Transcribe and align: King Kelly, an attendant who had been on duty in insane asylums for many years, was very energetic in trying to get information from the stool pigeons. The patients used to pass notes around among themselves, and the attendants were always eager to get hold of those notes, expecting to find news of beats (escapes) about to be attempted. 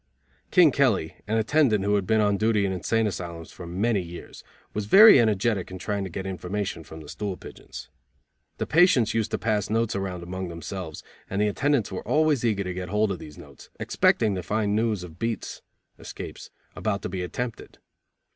King 0.49 0.71
Kelly, 0.71 1.15
an 1.27 1.37
attendant 1.37 1.83
who 1.85 1.93
had 1.93 2.07
been 2.07 2.21
on 2.21 2.35
duty 2.35 2.65
in 2.65 2.71
insane 2.71 3.05
asylums 3.05 3.51
for 3.51 3.67
many 3.67 4.01
years, 4.01 4.43
was 4.73 4.85
very 4.87 5.19
energetic 5.19 5.69
in 5.69 5.77
trying 5.77 6.03
to 6.03 6.09
get 6.09 6.25
information 6.25 6.83
from 6.83 7.01
the 7.01 7.07
stool 7.07 7.37
pigeons. 7.37 7.87
The 8.57 8.65
patients 8.65 9.13
used 9.13 9.29
to 9.29 9.37
pass 9.37 9.69
notes 9.69 9.95
around 9.95 10.23
among 10.23 10.47
themselves, 10.47 11.03
and 11.29 11.39
the 11.39 11.47
attendants 11.47 11.91
were 11.91 12.01
always 12.01 12.43
eager 12.43 12.63
to 12.63 12.73
get 12.73 12.89
hold 12.89 13.11
of 13.11 13.19
those 13.19 13.37
notes, 13.37 13.69
expecting 13.79 14.33
to 14.33 14.41
find 14.41 14.75
news 14.75 15.03
of 15.03 15.19
beats 15.19 15.61
(escapes) 15.99 16.49
about 16.75 17.03
to 17.03 17.09
be 17.09 17.21
attempted. 17.21 17.77